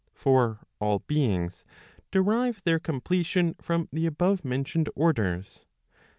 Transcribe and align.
For 0.15 0.61
all 0.79 0.97
beings 1.05 1.63
derive 2.09 2.63
their 2.63 2.79
completion 2.79 3.53
from 3.61 3.87
the 3.93 4.07
above 4.07 4.43
mentioned 4.43 4.89
orders. 4.95 5.67